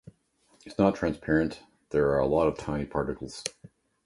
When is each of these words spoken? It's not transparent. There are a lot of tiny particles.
It's 0.65 0.79
not 0.79 0.95
transparent. 0.95 1.61
There 1.91 2.07
are 2.09 2.17
a 2.17 2.25
lot 2.25 2.47
of 2.47 2.57
tiny 2.57 2.85
particles. 2.85 3.43